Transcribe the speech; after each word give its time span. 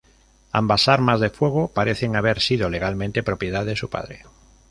Ambas 0.51 0.87
armas 0.87 1.19
de 1.19 1.29
fuego 1.29 1.67
parecen 1.67 2.15
haber 2.15 2.39
sido 2.39 2.71
legalmente 2.71 3.21
propiedad 3.21 3.67
de 3.67 3.75
su 3.75 3.87
padre. 3.91 4.23